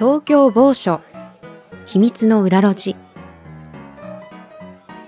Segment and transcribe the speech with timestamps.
[0.00, 1.02] 東京某所。
[1.84, 2.96] 秘密の裏路地。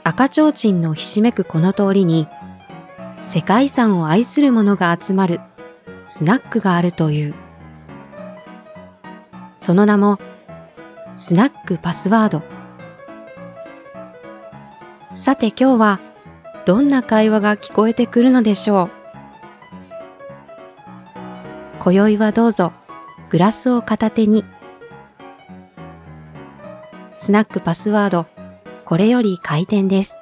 [0.04, 2.28] 赤ちょうちんのひしめくこの通りに
[3.22, 5.40] 世界遺産を愛する者が集まる
[6.04, 7.34] スナックがあるという。
[9.56, 10.18] その名も
[11.16, 12.42] スナックパスワード。
[15.14, 16.00] さて今日は
[16.66, 18.90] どんな会話が聞こえてくるのでしょう。
[21.78, 22.74] 今宵はどうぞ
[23.30, 24.44] グラスを片手に。
[27.22, 28.26] スナックパスワード
[28.84, 30.16] これより開店です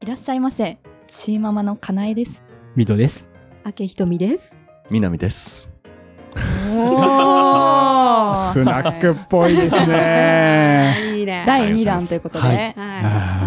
[0.00, 0.78] いらっしゃいませ。
[1.06, 2.42] チーママのかなえです。
[2.74, 3.28] ミドです。
[3.64, 4.56] 明ひとみです
[4.90, 5.68] 南です。
[6.72, 10.45] お スナックっぽいですね。
[11.26, 12.06] 第2弾。
[12.06, 12.56] ということで、はい。
[12.56, 12.74] はい。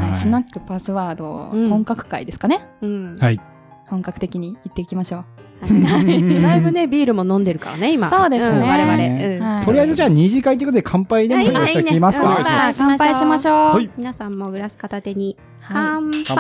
[0.08, 1.69] はスナックパスワードうん。
[1.69, 3.17] 本格会ですかね、うん。
[3.17, 3.39] はい。
[3.88, 5.25] 本格的に行っていきましょ
[5.61, 5.81] はい。
[6.41, 8.09] だいぶねビールも飲んでるからね今。
[8.09, 8.59] そうですね。
[8.59, 9.45] ん我々、ねうん。
[9.45, 9.66] はい。
[9.66, 12.23] とりあえずじゃあ二次会ということで乾杯でもよろしくきますう。
[12.23, 12.30] か？
[12.30, 12.38] はい。
[12.38, 12.44] いい。
[12.44, 13.55] ねさあ乾杯しましょう。
[13.75, 13.89] はい。
[13.97, 15.38] 皆さんもグラス片手に。
[15.61, 15.75] はい。
[15.75, 16.23] 乾杯。
[16.27, 16.38] 乾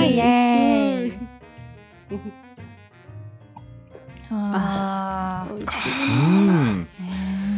[0.00, 0.14] 杯。
[0.14, 1.12] イエーイ。
[4.34, 5.56] あー。
[5.56, 5.66] 美味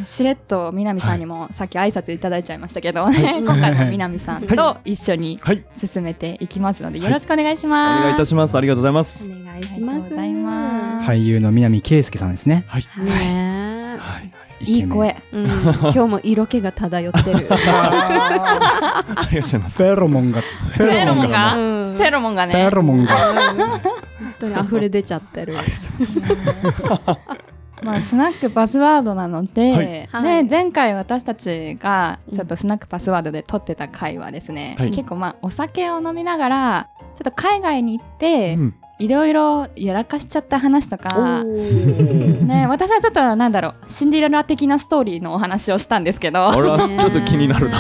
[0.04, 5.64] しれっと南さんにもさっき挨拶いただいちゃいましたけどね、 今回も南さんと一緒にはい。
[5.76, 8.02] 進めていきますので、はいよろしくお願いしおます。
[8.02, 8.56] 願いいたします。
[8.56, 9.26] ありがとうございます。
[9.26, 11.10] お願いあしますりがとうございます。
[11.10, 12.64] 俳優の南圭介さんですね。
[12.68, 12.86] はい。
[13.04, 14.30] ねはい。
[14.66, 15.08] いい声。
[15.08, 19.76] え、うん、今日も色気が漂ってる ありがとうございます。
[19.76, 21.60] フェロモンが、フェロモンがう
[21.92, 22.70] んフェロモンがフェね。
[22.70, 23.14] ロモンが。
[23.14, 25.54] 本当に溢れ出ちゃってる
[27.84, 30.06] まあ、スナックパスワードなので、はい。
[30.06, 30.44] はい。
[30.44, 34.90] ね、前回私たちがちょっとスナックパスワードで撮ってた回はですね、はい。
[34.90, 46.48] 結構まあお酒を飲みながらちょっと海外に行ってうんいろいろやらかしちゃった話とか、ね、私はちょっとなんだろうシンデレラ的なストーリーのお話をしたんですけど。
[46.48, 47.78] あら、ちょっと気になるな。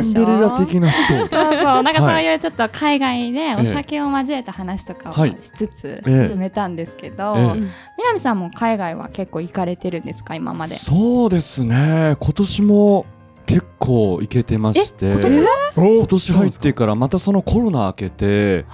[0.00, 1.28] シンデレラ的なストーリー。
[1.28, 1.82] そうそう。
[1.82, 6.28] なんかそうはいいうちょっと海外でお酒を交えた話とかをはいしつつええ。
[6.28, 7.62] 進めたんですけど、ええ。
[7.98, 10.76] 南さんも海外は結構行かれてるんですか今まで？
[10.76, 12.16] そうですね。
[12.20, 13.04] 今年も
[13.48, 15.06] 結構行けてまして。
[15.06, 15.40] え今年
[15.74, 18.66] 今年入ってからまたそのコロナ明けて、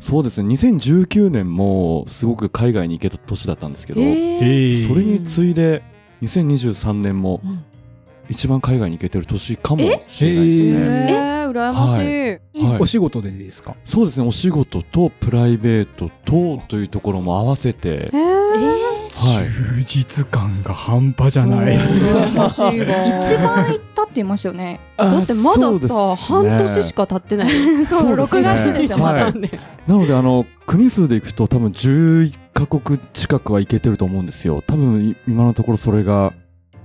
[0.00, 0.48] そうですね。
[0.54, 4.88] 2019年もすごく海外に行けた年だったんですけど、ええーー。
[4.88, 5.82] それに次いで
[6.22, 7.64] 2023年もうん
[8.28, 11.12] 一番海外に行けてる年かもしれないですえね。
[11.12, 13.74] えー、羨ましい、はいお仕事でですか？
[13.84, 14.26] そうですね。
[14.26, 18.18] お仕事とプライベートとというところも合わせて、ええ
[19.18, 19.48] はい。
[19.48, 21.76] 充実感が半端じゃない。
[21.76, 24.80] 羨ましいわー、一番行ったって言いましたよね。
[24.96, 29.24] だってまださ、ね半年しか経ってないそうそうですね6月ですよ、まだ。
[29.26, 29.34] はい
[29.86, 34.62] なのであの国数でいくと多分11カ国近くは行けてると思うんですよ。
[34.66, 36.34] 多分い今のところそれが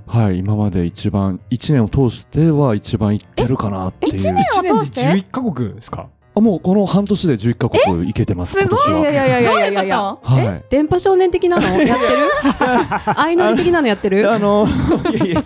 [0.05, 4.15] はい今まで一番1年を通しては一番行ってるかなっていう。
[4.15, 6.07] 一年一年でを通して？11カ国ですか？
[6.35, 8.59] あもうこの半年で11カ国行けてます。
[8.59, 8.89] すごい。
[8.89, 9.83] いやいやいやいやいやいや。
[9.83, 10.63] いやどはい。
[10.69, 11.67] 電波少年的なの？
[11.81, 12.09] やってる？
[13.15, 13.87] 相乗り的なの？
[13.87, 14.29] やってる？
[14.31, 14.67] あの
[15.13, 15.43] いやいや。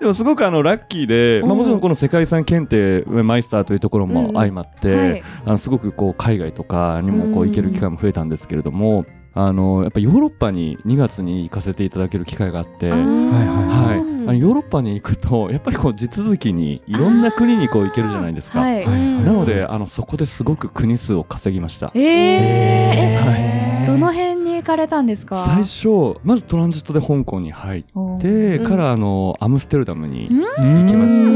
[0.00, 5.22] でもすごくあのラッキーで、まあ、うんもちろんこの世界遺産検定マイスターというところも相まって、はい。
[5.46, 7.48] あのすごくこう海外とかにもこううん。
[7.48, 12.90] 行ける機会も増えたんですけれども、あのやっぱヨーロッパに2月に行かせていただける機会があって。
[12.90, 18.60] あーはい、うんあのヨーロッパに行くとやっぱりこう地続きにいろんな国にこう行けるじゃないですか。
[18.60, 18.84] はい。
[18.84, 21.90] うんなのであのそこですごく国数を稼ぎました。
[21.94, 25.44] えー、はえどの辺に行かれたんですか？
[25.44, 27.82] 最初まずトランジットで香港に入っ
[28.20, 28.64] てうん。
[28.64, 30.28] からあのアムステルダムにん。
[30.28, 30.44] 行
[30.86, 31.26] きまして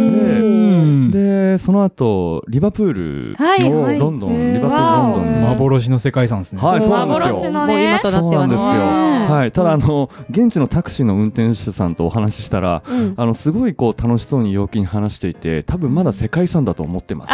[0.41, 0.45] う
[0.85, 1.11] ん。
[1.11, 3.99] でその後リバプール、はいはい。
[3.99, 4.55] ロンドン、へー。
[4.55, 5.43] リバプールロンドン。
[5.43, 6.63] 幻の世界遺産ですね。
[6.63, 7.51] はいそうなんですよ。
[7.51, 8.21] 幻のねもう今となってはね。
[8.21, 8.73] そうなんですよ。
[8.73, 13.15] ねはい、ただあの現地のタクシーの運転手さんとお話ししたらうん。
[13.17, 17.33] あのすごいこう楽しそうに陽気に話していて多分まだ世界遺産だと思ってます、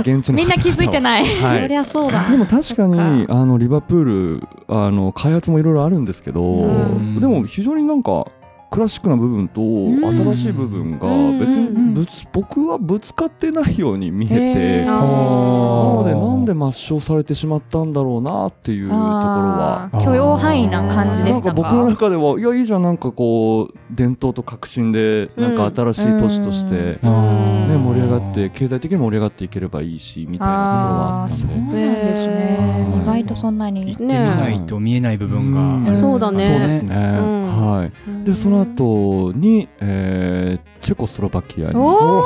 [0.00, 1.24] 現地のみんな気づいてい、ない。
[1.42, 1.62] はい。
[1.62, 2.28] そりゃそうだ。
[2.30, 6.66] でも確かにあのリバプールあの開発もいろいろあるんですけど、う
[6.98, 7.20] ん。
[7.20, 8.26] でも非常になんか
[8.70, 10.00] クラシックな部分とん。
[10.34, 14.52] 新しい部分がうん別にぶつ、う僕はぶつかってないように見え
[14.82, 19.90] て、なあのでなんで抹消されてしまったんだろうなっていうところは。
[20.04, 21.60] 許容範囲な感じでしたか？
[21.60, 31.44] なんか僕の中ではいやいいじゃんなんかこう伝統と革新でなんか新しい都市として、ね、盛り上がって経済的に盛り上がっていければいいしみたいなところはあったんで。
[31.44, 33.02] そうなんですね。
[33.02, 35.52] 意外とそんなに行ってみないと見えない部分
[35.84, 36.44] があるそうだね。
[36.46, 36.94] そうですね。
[36.96, 37.44] ん。
[37.78, 37.92] はい。
[38.24, 42.22] でその後に、えーチェコスロバキアに、おお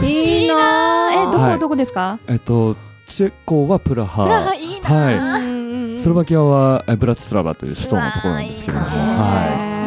[0.00, 1.58] えーいいなえどこ、はい。
[1.58, 2.18] どこですか？
[2.26, 2.74] えっと
[3.04, 9.81] チェコはプラハ、プラハいいなはうんスロバキアはえブラチスラバという首都のところなんですけれども、はい。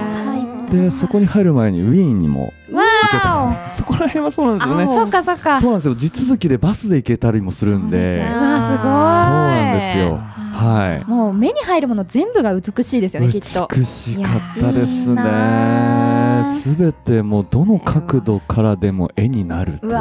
[0.76, 3.76] でそこに入る前にウィーンにもわ行けた。
[3.78, 4.84] そこら辺はそうなんですよね。
[4.84, 5.62] あそっかそっか。
[5.62, 5.96] そうなんですよ。
[5.96, 8.82] 地続きでバスで行けたりもするんで、そうわすごい。
[8.82, 10.36] そうなんですよ。
[10.56, 11.10] はい。
[11.10, 13.68] もう目に入るもの全部が美しいですよねきっと。
[13.76, 16.15] 美しかったですいやいいな
[16.54, 16.60] ね。
[16.60, 19.92] すべてもうどの角度からでも絵になるという。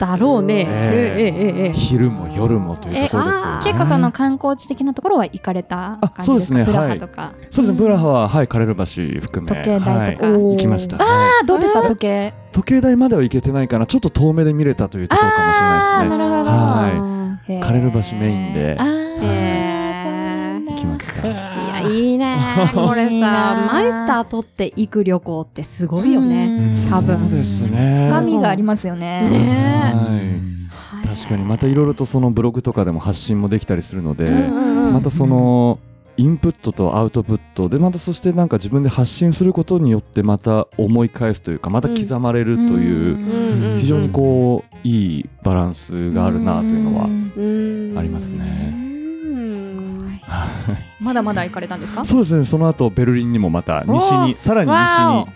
[0.00, 0.66] だろうね。
[0.68, 1.22] ええ。
[1.22, 3.60] えええ昼も夜もというところですよね。
[3.64, 6.24] 結構その観光地的なところは行かれたあ感じですか？
[6.24, 6.64] そうですね。
[6.64, 6.88] プラはい。
[6.90, 7.78] ハとか、そうですね。
[7.78, 8.82] ブラハははいカレル橋
[9.20, 10.30] 含め時計台とか。
[10.30, 10.96] はい行きました。
[11.00, 11.30] あはい。
[11.42, 11.80] あどうでした？
[11.80, 12.34] えー時計。
[12.52, 13.86] 時計台までは行けてないかな。
[13.86, 15.96] ちょっと遠目で見れたというところかもしれないですね。
[15.96, 16.50] あーなるほど。
[16.50, 17.62] はへー。
[17.62, 18.76] カレル橋メインで。
[18.78, 18.88] あー
[19.22, 20.72] へーそうなんだ。
[20.72, 21.53] 行きました。
[21.80, 22.36] いやいいね
[22.74, 26.90] これさマイスター取って行く旅行ってすごいよねうん。
[26.90, 27.18] 多分。
[27.18, 28.08] そうですね。
[28.08, 29.28] 深みがありますよね。
[29.28, 29.92] ね。
[30.70, 31.06] はい。
[31.06, 35.78] 確かにまたいろいろとそのブログとかでも発信もできたりするので、またその
[36.16, 47.98] インプットとアウトプットでまたそしてなんか自分で発信することによってまた思い返すというかまた刻まれるという、非常にこういいバランスがあるなというのはんうん。
[47.98, 48.83] ありますね。
[51.04, 52.04] まだまだ行かれたんですか？
[52.04, 55.32] そうですねその後ベルリンにもまた西にさらに西わに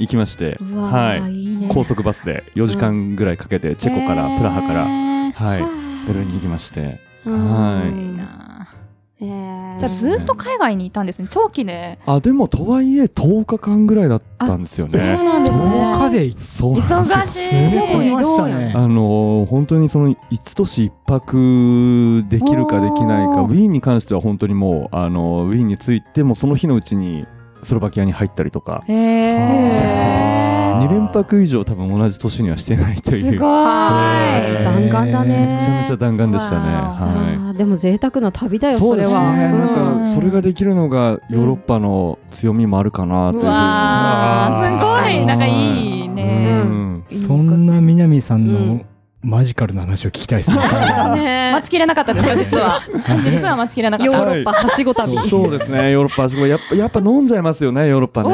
[0.00, 1.54] 行きまして、はいーい。
[1.54, 1.68] いね。
[1.70, 8.53] 高速バスで4時間ぐらいかけてチェコから、プラハから、はい、ベルリンに行きまして、うんはい
[9.88, 11.28] じゃあずっと海外にいたんですね。
[11.30, 11.98] 長期で。
[12.06, 15.16] あでもとはいえ10日間ぐらいだったんですよそうね。
[15.24, 15.64] なんですね。
[15.64, 17.38] 10日で行っそうなんですよ忙しい。
[17.48, 18.72] 詰め込みましたね。
[18.74, 23.68] あのー本当にその一都市一泊できるかできないかウィー。
[23.68, 27.26] ンに関しては本当にもうあのウィーンに着いてもその日のうちに
[27.62, 33.32] スロバキアに入ったりとかへえ2連泊以上多分同じ年にはしてないという。
[33.32, 35.58] すごはいい弾丸だね。
[35.58, 36.58] めちゃめちゃ弾丸でしたね。
[36.74, 36.98] わは
[37.50, 38.72] あーでも贅沢な旅だい。
[38.74, 39.14] よそですね。
[39.14, 39.32] そうれは。
[39.52, 43.42] なんかそれができるのがヨーロッパの強みもあるかなという。
[43.42, 43.50] ふうに。
[43.50, 45.22] わーすごはい。
[45.22, 46.62] いなんかいいね。
[46.64, 47.04] うん。
[47.08, 48.84] そんな南さんうのん。
[49.26, 50.58] マジカルな話を聞きたいですね。
[50.58, 51.52] ね。
[51.56, 52.80] 待ちきれなかったですか実は。
[53.24, 54.12] 実は待ちきれなかった。
[54.12, 55.16] ヨーロッパはしご旅。
[55.30, 55.92] そうですね。
[55.92, 56.46] ヨーロッパはしご。
[56.46, 58.28] やっぱやっぱ飲んじゃいますよねヨーロッパね。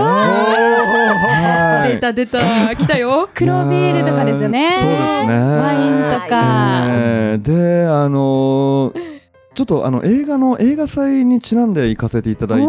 [2.01, 2.39] た出た。
[2.77, 3.29] 来たよ。
[3.35, 4.71] 黒ビールとかですよね。
[4.73, 6.85] そうですねワインとか。
[6.89, 9.21] えーであのー
[9.53, 12.67] ちょっとあの映画の映画祭にちなんで行かせていただいた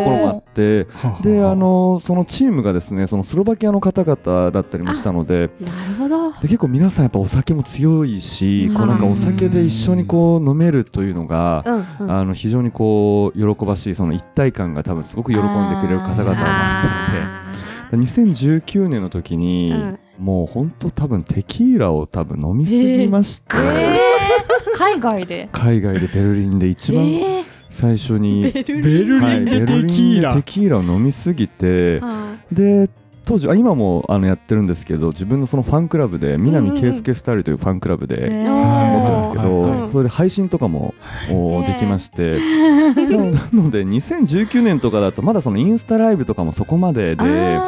[0.00, 0.86] ころもあって
[1.22, 6.32] であのーそのチームがですねそのスロバキアの方々だったりもしたのでなるほど。
[6.32, 8.76] で結構皆さんやっぱお酒も強いしうん。
[8.76, 12.12] こうなんかお酒で一緒にこう飲めるというのがうんうん。
[12.12, 15.48] あの非常にこう喜ばしいその一体感が多分すごく喜んで
[15.80, 17.62] くれる方々もあったので。
[17.96, 19.98] 2019年の時に、うん。
[20.18, 24.12] もう本当多分テキーラを多分飲みすぎまして、えー
[24.76, 25.48] 海外で？
[25.52, 27.44] 海外でベルリンで一番えー。
[27.68, 29.44] 最初に、ベルリン。
[29.44, 30.34] でテベルリンでキーラ。
[30.34, 32.88] テキーラを飲みすぎてはで
[33.24, 38.44] 当時あ今もあのやってるんですけど自分のそのファンクラブで南圭介スタイルというファンクラブでえ。
[38.44, 40.94] ー持ってるんですけど、それで配信とかも
[41.28, 42.38] できまして、
[42.94, 47.58] な のなので2019年とかだとまだそのインスタライブとかもそこまでで。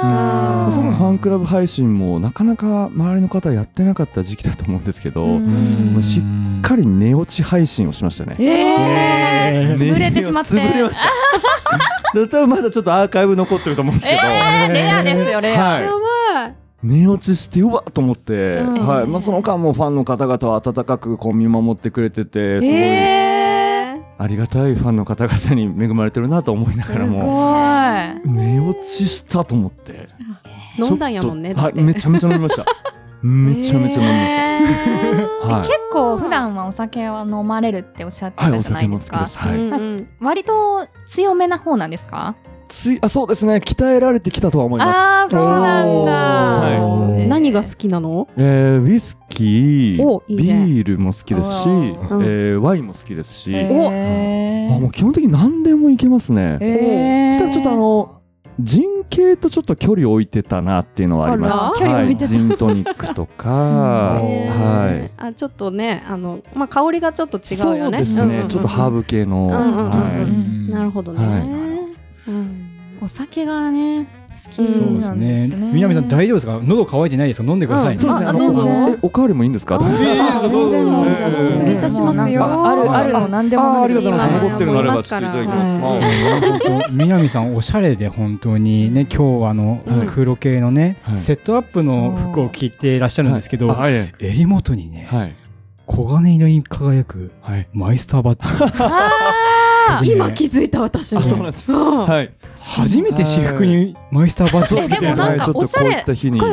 [0.70, 5.92] そのファンクラブ配信もなかなか周りの方やってなかった時期だと思うんですけど、うん。
[5.92, 6.22] もうしっ
[6.64, 8.36] かり寝落ち配信をしましたね。
[8.38, 9.74] えーえ。
[9.74, 10.50] ー潰れてしまって。
[10.54, 12.18] 潰れました。
[12.18, 15.62] で多分まだちょっとアーカイブ残ってると思うんですけど、えーレアですよレア。
[15.62, 16.54] はい。
[16.82, 18.86] 寝落ちしてうわっと思って、うん。
[18.86, 19.06] はい。
[19.06, 30.08] まあ、その間もファンの方々は温かくこう見守ってくれててすごいえありがたいファンの方々に恵まれてるなと思いながらすも寝落ちしたと思って。
[30.78, 32.64] 飲んだんやもんねはいめちゃめちゃ飲みました
[33.26, 35.48] めちゃめちゃ飲みました、えー。
[35.48, 35.62] はい。
[35.62, 39.48] 結構普段はお酒は飲まれるっておっしゃってたじゃない酒も好きですか。
[39.48, 39.56] はい。
[39.56, 40.08] うんうん。
[40.20, 42.36] 割と強めな方なんですか？
[42.68, 43.56] つい、あ、そうですね。
[43.56, 44.96] 鍛えられてきたとは思います。
[44.96, 48.28] ああそうなんおだー何が好きなの？
[48.36, 50.66] えー、ウイスキー、おいいね。
[50.66, 54.74] ビールも好きですし、えーワインも好きですし、えー。
[54.74, 56.58] あ、もう基本的に何でもいけますね。
[56.60, 57.38] えー。
[57.38, 58.22] ただちょっとあの、
[58.58, 61.80] 人形とちょっと距離を置いてたなっていうのはあります。
[61.80, 62.34] 距離を置いてた。
[62.34, 65.10] はい、ジントニックとか、へ はい。
[65.16, 68.04] あちょっとねあのまあ香りがちょっと違うよね。
[68.04, 68.44] そうですね。
[68.48, 69.48] ちょっとハーブブ系の、
[70.68, 71.26] なるほどね。
[71.26, 72.30] はい。
[72.30, 72.70] うん。
[73.02, 74.06] お酒がね
[74.50, 75.70] きそうですなんですねね。
[75.72, 76.60] 南さん大丈夫ですか？
[76.62, 77.48] 喉乾いてないですか？
[77.50, 78.26] 飲んでくださいそうですね。
[78.26, 79.78] ああのどうぞえおかわりもいいんですか？
[79.80, 80.04] あいいで
[80.46, 84.32] すどうぞ全然もうじゃあうんお告げいたしますよあるあるの何でもありがとうございます。
[84.32, 86.92] はい残ってるのあればちょっといただきます。
[86.92, 93.74] 南さんおしゃれで本当にね今日はあのはい黒系のねはいセットアップの服を着ていらっしゃるんですけど
[94.18, 95.34] 襟元にねはい
[95.86, 97.68] 黄金色に輝くはい。
[97.72, 98.52] マイスターバッジ
[100.04, 101.20] 今気づいた私も。
[101.20, 102.32] あそうなんですそうはい。
[102.76, 106.44] 初めて私服にマイスターバッジをーつけてるでもなんかちょっとこういった日にあ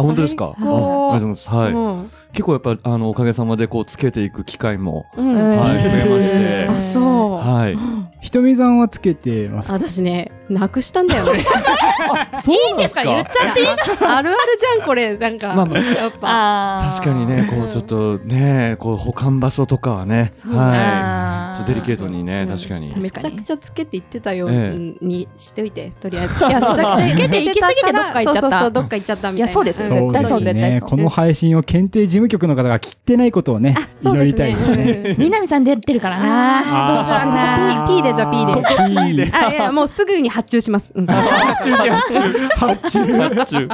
[0.00, 0.44] 本当ですか？
[0.46, 1.48] あありがとうございます。
[1.50, 1.72] はい。
[1.72, 7.02] うん結構やっぱあのおかげさまでこうつけていく機会もうんはい増えましてあそう。
[7.46, 7.76] はい。
[8.22, 9.74] ひとみさんはつけてますか？
[9.74, 11.40] 私ねなくしたんだよね。
[12.46, 13.02] いいんですか？
[13.02, 13.60] 言っちゃって。
[13.60, 15.16] いいあるあるじゃんこれ。
[15.18, 15.54] なんか。
[15.54, 15.78] まあまあ。
[15.80, 16.90] やっぱ。
[16.92, 21.64] 確かにねこうちょっとねこう保管場所とかはねはい。
[21.66, 22.56] デリケートにねうん。
[22.56, 22.94] 確かに。
[22.96, 26.38] めちゃくちゃつけていってたようえにしておいてとりあえず。
[26.38, 28.40] いやめちゃくちゃつけて行き過ぎてどっか行っちゃった。
[28.40, 29.46] そうそうそうどっか行っちゃったみたいな。
[29.46, 30.88] いやそうですん絶対そう絶対そう。
[30.90, 34.26] この配信を検定事務局の方が聞いてないことをねそう祈ですね。
[34.26, 35.10] りたいですね。
[35.10, 35.16] うん。
[35.18, 36.94] 南さん出てるからな。
[36.94, 38.52] どうしようあここ P, P でじゃあ P で。
[38.52, 40.92] ここいいねあいやもうすぐに発注します。
[40.94, 41.06] うん。
[41.06, 41.72] 発注。
[42.50, 43.18] 発注。
[43.18, 43.68] 発注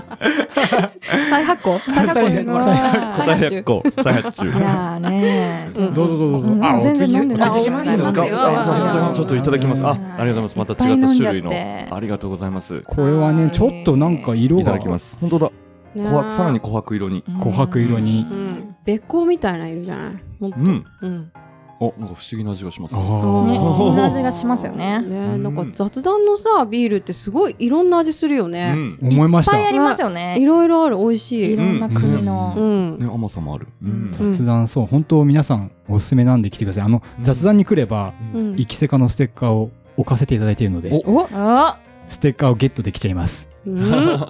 [1.31, 2.29] 再発行再発行。
[2.29, 3.63] で再発。
[3.63, 5.71] 行再発注いやーね。
[5.75, 5.95] うん。
[5.95, 6.51] どうぞどうぞどうぞ。
[6.53, 6.65] うん。
[6.65, 7.87] あ全然飲んであないします。
[7.99, 9.85] よあ本当にちょっといただきます。
[9.85, 10.59] あありがとうございます。
[10.59, 11.51] また違った種類の
[11.95, 12.83] ありがとうございます。
[12.83, 14.63] これはねちょっとなんか色が。
[14.63, 15.19] いただきます。
[15.21, 15.51] 本当だ。
[15.97, 17.25] 琥珀さらに琥珀色に。
[17.27, 18.27] 琥珀色に。
[18.31, 18.77] うん。
[18.85, 20.13] べっこうみたいな色じゃない？
[20.41, 20.85] うん。
[21.03, 21.33] うん。
[21.81, 23.01] おなんか不思議な味がしますね。
[23.01, 25.01] あねー 不思議な味がしますよね。
[25.01, 28.73] ねなんか雑談のさビールってすごいいろんな味するようね。
[28.73, 28.99] ん。
[29.01, 29.57] 思いました。
[29.57, 30.37] いっぱいありますよね。
[30.41, 31.53] いろいろある美味しい。
[31.53, 32.99] いろんな国うのん。
[32.99, 33.69] ね甘さもある。
[33.83, 34.09] うん。
[34.11, 36.85] 雑談そう本当皆さんおすすめなんで来てください。
[36.85, 37.25] あのうん。
[37.25, 41.29] 雑談に来ればうきせかのステッカーを置かせていただいているのでお。
[41.33, 43.49] あステッカーをゲットできちゃいます。
[43.67, 43.79] うん。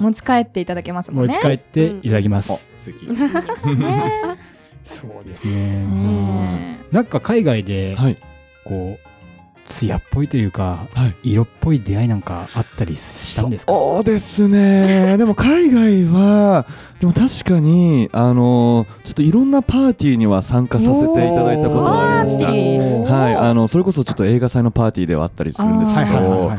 [0.00, 1.32] 持ち帰っていただけますもんね。
[1.32, 3.06] 持ち帰っていただきまあす素敵。
[3.78, 4.36] ね。
[4.84, 5.52] そうですね。
[5.52, 6.37] ね
[6.92, 8.18] なんか海外ではい。
[8.64, 9.08] こう
[9.64, 11.32] 艶っぽいというかはい。
[11.32, 13.72] 色っぽい出会いなんかあったりしたんですか？
[13.74, 15.16] そうですね。
[15.20, 16.64] でも海外は、
[17.00, 22.46] でも確かに、あの、ちょっといろんなパーティーには参加させていただいたことがありました。
[23.14, 26.56] はい、あの、それこそちょっと映画祭のパーティーではあったりするんですけはいはいはいはいど、はい。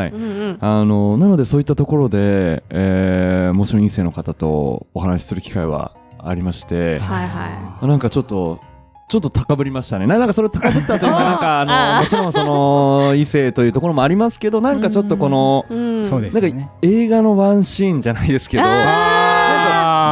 [0.00, 0.10] はい。
[0.10, 8.58] うんうんあの、なのでそういったところで、えー、もちろん異性の方とお話しする機会はありまして、はいはなんかちょっと、
[9.08, 10.06] ちょっと高ぶりましたね。
[10.06, 15.74] ななんかそれ高ぶったというか、 なんかああの、もちろんその、 異性というところもありますけど、なんかちょっとこの、い。
[15.74, 16.04] うん。
[16.04, 18.64] そうですなんか映画のワンシーンじゃないですけど、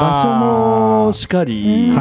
[0.01, 1.93] 場所もしかり、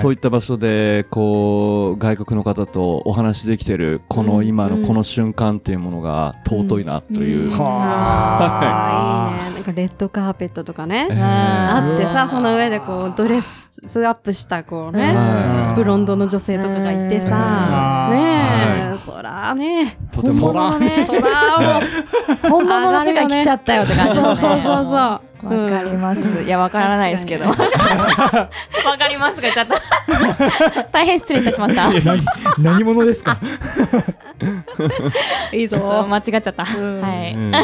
[0.00, 7.56] そういった場所でこう外国の方とお話できてるこのうん今うんのこの瞬間っていうものが尊いなという、うん。
[7.60, 9.32] あ。
[9.32, 9.54] ーいいね。
[9.54, 11.08] なんかレッドカーペットとかね。
[11.10, 11.14] え。
[11.14, 11.18] ー。
[11.18, 13.70] あってさ、うんその上でこうドレス
[14.06, 20.52] アップしたこうね、はブロンドの女性とかがいてさ、うんねえ、そらね、とても。
[20.52, 24.24] 本物のね、そらもう、本物の世界来ちゃったよって感じですね。
[24.24, 25.29] そうそうそうそう。
[25.42, 26.42] わかります。
[26.42, 27.46] いや、わからないですけど。
[27.48, 27.70] わ確
[28.98, 29.80] かりますがちゃった。
[30.92, 31.90] 大変失礼いたしました。
[31.90, 32.24] いや何
[32.58, 33.38] 何者ですか？
[35.52, 36.06] いいちょっとぞ。
[36.08, 36.64] 間違っちゃった。
[36.76, 37.34] うんはい。
[37.34, 37.54] うん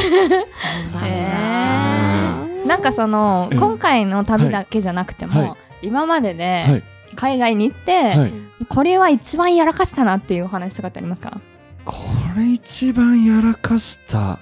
[1.04, 5.52] へーなんかその、うん今回の旅だけじゃなくても、はい
[5.82, 6.82] 今まではでい
[7.16, 8.32] 海外に行って、はい、
[8.68, 11.38] これは一番やらかしたなっていうお話とかってありますか？
[11.84, 11.94] こ
[12.36, 14.38] れ一番やらかした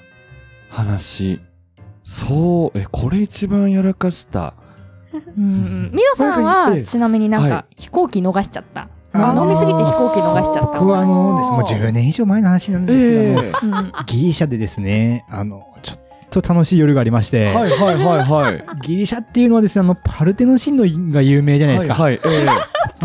[0.70, 1.40] 話
[2.04, 4.54] そうえこれ一番やらかした。
[5.36, 8.88] うんミドさんはちなみになんはか飛行機逃しちゃった。
[9.14, 10.78] 飲みすぎて飛行機逃しちゃった。
[10.80, 18.64] 僕はあのですもう10年以上前の話なんですけど、えうんギリシャでですねあのちょっと楽しい夜がありまして、はいはいはいはい。
[18.82, 22.46] ギリシャっていうのはですねあのパルテノ神殿が有名じゃないですか、はいはいえ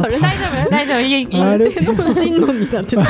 [0.19, 0.69] 大丈夫？
[0.69, 0.99] 大丈夫？
[1.01, 1.69] いいいいあれ？
[1.69, 3.03] 手の真のになってた。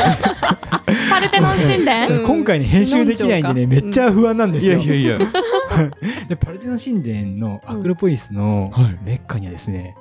[1.09, 2.25] パルテノン神殿 うん。
[2.25, 5.27] 今回ね編集できないんでねめっちゃ不安なんですよ、えいやいやいや。
[6.27, 8.97] でパルテノ神殿のアクロポリスのはい。
[9.03, 9.95] メッカにはですね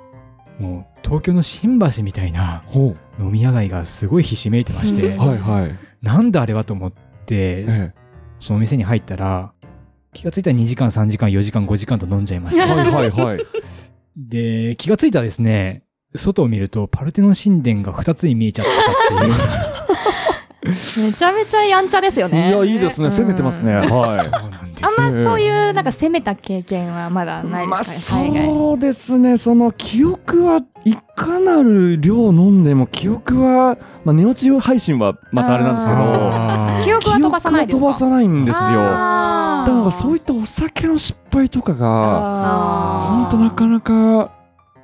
[0.59, 5.15] もう東京の新橋みたいなほ飲み屋街がすごいひしめいてまして、うん。
[5.15, 5.75] うはいはい。
[6.01, 7.93] なんだあれはと思って、え
[8.39, 9.51] その店に入ったら
[10.13, 12.65] 気がついたら2時間3時間4時間5時間と飲んじゃいました。
[12.65, 13.45] えはいはいはい。
[14.17, 15.83] で気がついたらですね
[16.15, 19.33] 外を見るとパルテノ神殿が2つに見えちゃってたっていう。
[21.05, 22.49] めちゃめちゃやんちゃですよね。
[22.49, 23.09] いやいいですね。
[23.09, 23.73] 攻めてますね。
[23.73, 23.85] はい。
[23.85, 23.95] そう
[24.49, 28.45] なんあんまそういうなんか攻めた経験はまだないまあですかね、海外。
[28.45, 29.37] そうですね。
[29.37, 44.38] その記憶はいかなる量飲んでも記憶は、まあ、寝落ち配信はまたあれなんですけど記憶は飛ばさないですか記憶は飛ばさないんですよだからそういったお酒の失敗とかが本当なかなか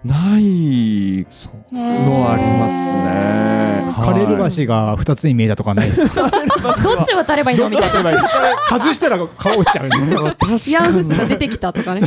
[0.06, 1.26] ない
[1.72, 4.06] のはありますね。
[4.06, 8.28] カレル橋が2つに見えたとかないですかどっち渡ればいいのみたいな。
[8.70, 12.02] 外したら顔落ちちゃうね確かにヤングスが出てきたとかね。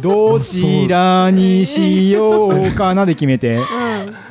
[0.00, 3.58] どちらにしようかなで決めて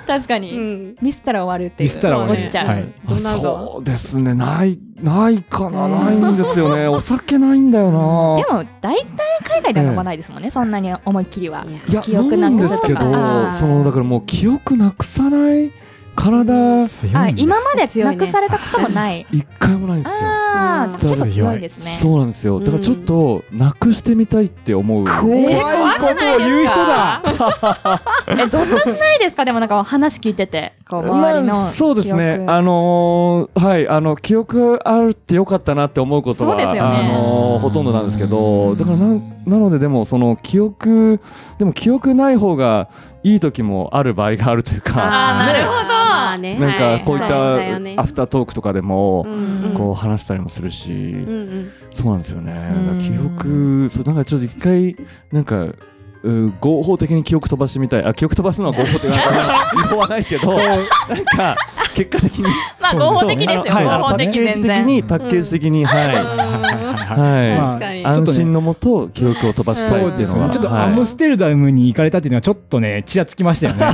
[0.08, 0.53] 確かに。
[0.53, 0.96] うん。
[1.01, 1.89] ミスったら終わるっていう。
[1.89, 2.68] ミスったら終わる落ちちゃう。
[2.68, 2.94] はい
[3.41, 6.88] そうですねないないかなないんですよね。
[6.89, 8.36] お酒ないんだよな。
[8.36, 9.05] でも大体
[9.43, 11.65] 海外では飲まないですもんね、そんなに思いっきりは。
[11.88, 12.88] いや記憶なくすとか。
[12.88, 15.72] ですけどそのだからもう記憶なくさない
[16.15, 19.25] 体あ強いんだ今までなくされたこともない。
[19.32, 20.30] 一回もないんですよ。
[20.30, 21.98] ああ、結構強いですね。
[22.00, 22.60] そうなんですよ。
[22.60, 25.03] だからちょっとなくしてみたいって思う。
[25.06, 25.56] 怖い
[26.00, 27.22] ことを言う人だ。
[28.27, 29.46] え、ゾッとしないですか？
[29.46, 31.56] でもなんか話聞いてて、こう周りの記憶。
[31.62, 37.00] まあ、そうですね、あのーはい、あの記憶あるってよかったなって思うことは、そうですよね。
[37.13, 38.30] あのーほとんどなんですけうん。
[38.30, 41.20] ど、だからなんなので、でも、その記憶、
[41.58, 42.88] でも記憶ない方が
[43.24, 46.00] いい時もある場合があるというか、あーなるほど。
[46.31, 46.57] まあね。
[46.57, 52.53] なんかこういったアフタートークとかでも、うんこう話したりもするし、うんうんそうなんですよね。
[53.01, 54.95] 記憶、そうなんかちょっと一回、
[55.31, 55.67] なんか、
[56.23, 58.05] う合法的に記憶飛ばしてみたい。
[58.05, 59.15] あ、記憶飛ばすのは合法的な
[59.73, 61.55] 違法はないけど、なんか、
[61.95, 62.43] 結果的に。
[62.79, 63.61] まあ合法的ですよ。
[63.61, 64.85] はい合法的パッケージ的全然。
[64.85, 66.07] に、パッケージ的に、はい。
[66.07, 67.57] はいはい。
[67.57, 70.47] 確かにまあちょっとね安心のもと、記憶を飛ばしたいそうっていうのは。
[70.47, 73.85] ですねちょっとはいアムステルダムに行かれたっていうのはちょっとねちらつきましたよね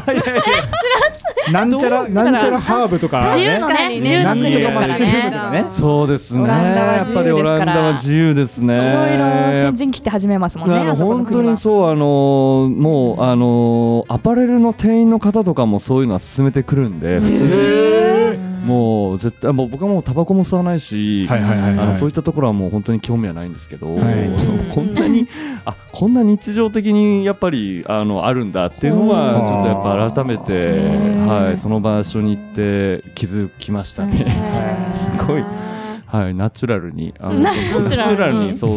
[1.52, 5.38] なんちゃらなんちゃらハーブとかね自由のね、自由の国ですからねと。
[5.38, 6.48] かねそうですね。
[6.48, 8.74] やっぱりオランダは自由ですね。
[8.76, 9.26] いろいろ
[9.68, 10.92] 先陣切って始めますもんね。
[10.94, 24.30] 本当にそうあのーもうあのーアパレルの店員の方とかもそういうのは進めてくるんで普通にもう絶対もう僕はもうタバコも吸わないし、あのはいそういったところはもう本当に興味はないんですけど、はい。
[24.74, 25.28] こんなに
[25.66, 29.46] あこんな日常的にやっぱりあのあるんだっていうのはうん。
[29.46, 31.28] ちょっとやっぱ改めて、うん。
[31.28, 34.26] はい、その場所に行って気づきましたね。
[35.20, 35.44] すごい。
[36.06, 38.56] はい、ナチュラルにあの ナチュラルに。
[38.56, 38.72] そう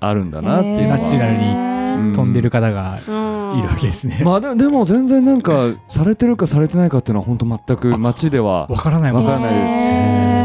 [0.00, 4.22] あるんだなっていうナチュラルにうん飛んでる方がうんいるわけですね。
[4.24, 9.54] まあででも全然なんかされてるかされてないかっていうのは本当全く街ではわからないわからない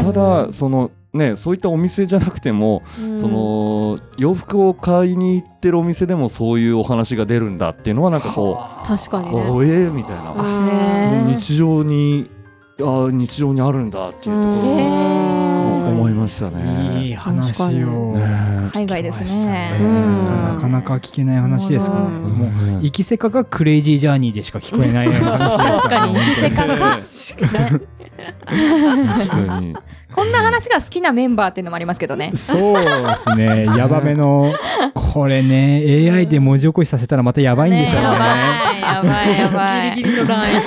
[0.00, 0.06] す。
[0.06, 3.18] ただそのねそういったお店じゃなくても、うん。
[3.18, 9.50] その洋服を買いに行ってるお店でもそういうお話が出るんだっていうのはなんかこう、確かにね。
[9.50, 10.34] おえーみたいな、
[11.26, 12.30] 日常に
[12.80, 15.41] あ日常にあるんだっていうところ
[16.02, 17.04] 思いましたね。
[17.06, 19.78] いい話をね海外ですね。
[19.80, 22.08] うんなかなか聞けない話ですからね
[22.74, 26.98] うう生きせかがクレイジージャーニーでしか聞こえない話です確かに、生きせかか。
[28.46, 29.76] 確かに
[30.14, 32.32] こんな話が好きなメンバーっていうのもありますけどね。
[32.34, 34.52] そうですねヤバめの
[34.94, 38.22] これね AI で文字起こしさせたらまたやばいんでしょうねやば
[38.74, 39.92] い、やばい、やばい。
[39.96, 40.58] ギリギリのライン。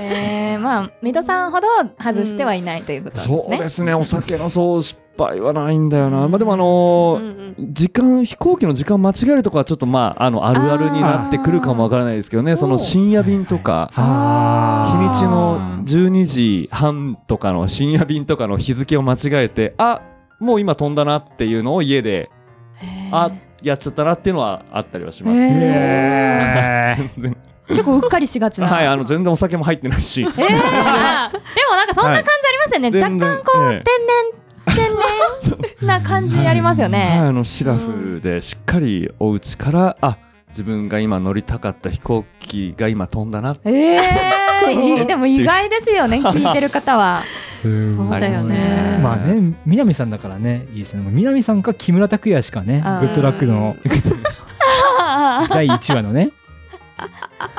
[0.00, 1.66] えー、まあ、水戸さんほど
[2.00, 3.42] 外してはいないということですね。
[3.48, 3.94] そうですね。
[3.94, 6.28] お酒のそう失敗はないんだよな。
[6.28, 12.54] まあでもあのー時間飛行機の時間間違えるとかはちょっとまああのあるあるになってくるかもわからないですけどね。
[12.56, 14.00] その深夜便とか日
[14.98, 20.02] にちの12時半とかの深夜便とかの日付を間違えてあ
[20.38, 22.30] もう今飛んだなっていうのを家で
[23.10, 23.32] あ
[23.62, 27.10] やっちゃったなっていうのはあったりはしますね。
[27.68, 28.68] 結構うっかりしがちな。
[28.68, 30.22] はいあの全然お酒も入ってないし。
[30.22, 31.38] えー、あで
[31.70, 32.90] もなんかそんな感じありますよね。
[32.90, 33.84] 若干干こう、天然、
[34.66, 34.76] 天
[35.80, 37.18] 然な感じありますよはい、ね。
[37.20, 47.22] あのシラフでしっかりお家から、あ自分が今乗りたかった飛行機が今飛んだなってえー、 でも意外ですよね、聞いてる方は。
[47.58, 47.68] そ
[48.04, 53.74] うだよねまあね南さんだからねいいですね南さんか木村拓哉しかねグッドラックの
[55.48, 56.30] 第1話のね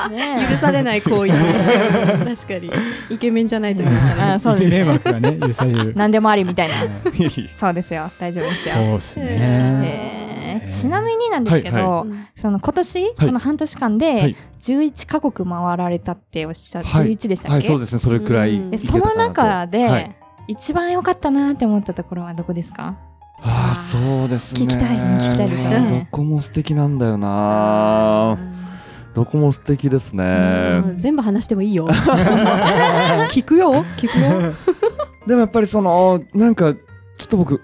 [0.09, 1.31] ね 許されない行為。
[1.31, 2.71] 確かに。
[3.09, 4.31] イケメンじゃないと許されない。
[4.33, 4.83] あそうですね。
[4.83, 5.93] 枠がね許される。
[5.95, 6.75] 何でもありみたいな。
[6.75, 7.49] はい。
[7.53, 8.11] そうですよ。
[8.19, 8.75] 大丈夫ですよ。
[8.75, 9.25] そうですね。
[9.29, 10.69] えー。
[10.69, 13.13] ちなみになんですけど、はいはその今年、はい。
[13.17, 17.07] この半年間はでい11カ国回られたっておっしゃって、はい。
[17.13, 17.99] 11でしたっけ、はいそうですね。
[17.99, 18.71] それくらいうん。
[18.71, 20.15] でその中で、はい。
[20.47, 22.95] 一番良かったなって思ったところはどこですか？
[23.41, 24.61] ああそうですね。
[24.61, 24.97] 聞きたい。
[24.97, 26.07] 聞きたいですよね。
[26.11, 28.37] どこも素敵なんだよな
[29.13, 31.87] どこも素敵ですねうん全部話してもいいよ。
[33.29, 33.83] 聞くよ。
[33.97, 34.53] 聞くよ。
[35.27, 36.81] でもやっぱりそのなんかちょ
[37.25, 37.61] っと僕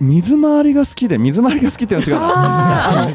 [0.00, 3.12] 水回りが好きで水回りが好きっていうのは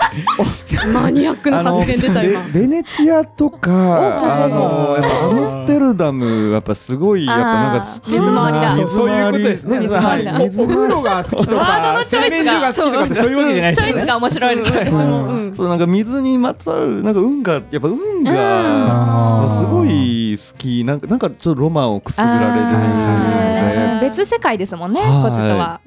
[0.71, 2.43] 違うなマニアックな発言出た今。
[2.53, 9.79] ベベネチアとかあのおやっぱアムステルダムやっぱすごいやっぱなんか好き水回りだそうそういうことですね。
[9.79, 10.25] 水回り。
[10.25, 12.45] だはいおお風呂が好きとワードか、のチョイスが。
[12.45, 13.93] 洗面所が好きとかってそういうわけじゃないですよね。
[13.93, 14.79] チョイスが面白いですね。
[14.79, 15.55] 私も、うん。
[15.55, 20.83] そうなんか水にまつわるなんか運がやっぱ運がすごい好き。
[20.83, 24.01] なんかなんかちょっとロマンをくすぐられる。
[24.01, 25.21] 別世界ですもんね、はい。
[25.23, 25.81] こっちとは。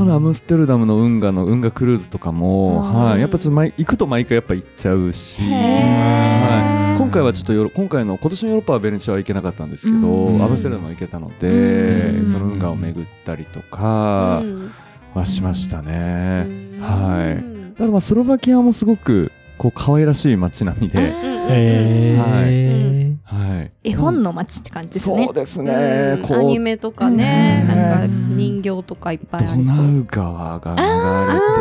[0.00, 10.42] のでアムステルダムの運河の運河クルーズとかも、うんはい、やっぱちょっと毎行くと毎回やっぱ行っちゃうし、はい、今回はちょっとヨーロ今回の今年のヨーロッパはベネチアは行けなかったんですけど、うん。
[10.42, 12.26] アムステルダムは行けたので、うん。
[12.26, 14.72] その運河を巡ったりとかうん。
[15.14, 16.46] はしましたね。
[16.46, 16.80] うん。
[16.80, 17.76] はい。
[17.76, 20.98] ただまあスロバキアもすごくこう可愛らしい街並みで、
[21.48, 25.34] へーはい、絵本の街って感じですねそう。
[25.34, 26.22] ですうんね。
[26.30, 29.76] アニメとかね、うんなんか人形とかいっぱいあドりそう。
[29.76, 30.86] ナウ川が流れ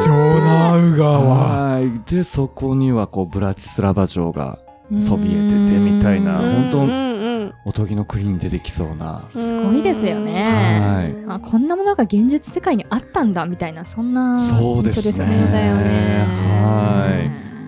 [0.02, 1.20] てドナウ川。
[1.74, 2.12] はい。
[2.12, 4.60] で、そこにはこうブラチスラバ城が
[5.00, 6.88] そびえててみたいなうん本
[7.64, 9.26] 当おとぎの国に出てきそうな。
[9.30, 11.16] すごいですよはね。
[11.22, 11.26] い。
[11.28, 15.02] あこんなものが現実世界にあったんだみたいなそんなそうですね。
[15.02, 15.44] 印象ですよね。
[15.44, 16.45] そうだよねはい。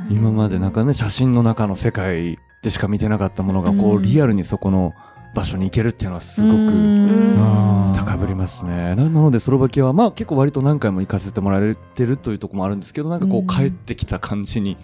[0.10, 4.94] 今までなんかね、写真の中の世界でしか見てなかったものが、こうリアルにそこの
[5.34, 8.96] 場所に行けるっていうのはすごうく高ぶりますね。
[8.96, 14.78] ななので、スロバキアは、まあ結構割と何回も行かせてもらえてるというところもあるんですけど、なんかこう帰ってきた感じに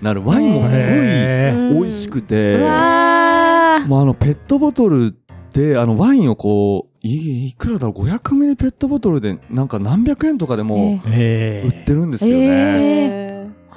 [0.00, 0.24] なる。
[0.24, 5.14] ワインもすごい美味しくて、うわーまあ、あの、ペットボトル
[5.52, 13.29] で、あの、ワインをこう、いいくらだろう、500ミリペットボトルで、なんか何百円とかでもへ売ってるんですよね。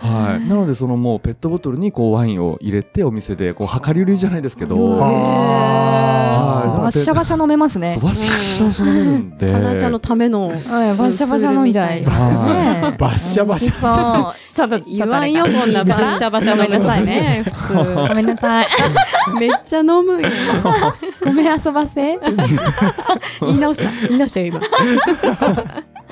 [0.04, 0.48] はい。
[0.48, 7.98] なので、そのもうペットボトルにこうワインを入れて、お店で、こう、量り売りじゃないですけど、バッシャバシャ飲めますね。
[8.02, 9.46] バッシャバシャ飲めるんで。
[9.48, 12.04] ー花ちゃんのためのはいバッシャバシャ飲んじゃい。
[12.04, 14.34] バッシャバシャ。
[14.52, 17.14] ちょっと、言わんよ、そんなバッシャバシャごめんなさいね。
[17.14, 17.44] ね。
[17.46, 18.68] 普ごめんなさい。
[18.68, 19.40] 通。
[19.40, 20.30] めっちゃ飲むよ。
[21.24, 22.20] ごめん遊ばせ。
[23.42, 23.92] 言い直した。
[24.08, 24.60] 言い直したよ、今。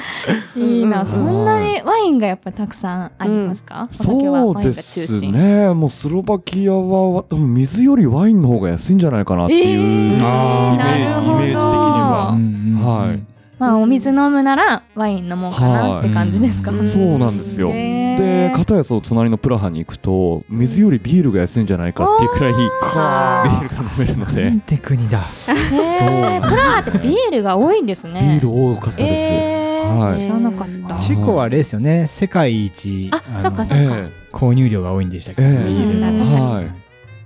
[0.55, 5.31] いいな、うんそんなにワインがやっぱたくさんありますか、お酒はそうです心。
[5.31, 5.73] ね。
[5.73, 9.63] もうスロバキアは、多分水よりワインの方が安いんじゃないかなっていう。
[9.63, 10.71] えー
[11.31, 13.23] イメージ的にははい
[13.59, 16.71] まあ、お水飲むならワイン飲もうかなって感じですか？
[16.71, 17.67] はいそうなんですよ。
[17.71, 25.19] で、片やその隣のプラハに行くと、水よりビールが安いんじゃないかっていうくらい、ビールが飲めるので、なんて国だ。
[25.45, 25.61] プラ
[26.41, 28.39] ハってビールが多いんですビね。
[28.41, 29.03] ール多かったです。
[29.05, 30.19] えーはい。
[30.19, 30.95] 知らなかった。
[30.99, 33.97] チェコはあれですよね、世界一、あのそっかそっか。
[33.97, 35.41] え購入量が多いんでしたけ？
[35.41, 35.51] ど、え。
[35.51, 36.45] えビール確かに。
[36.45, 36.65] はい。
[36.65, 36.71] え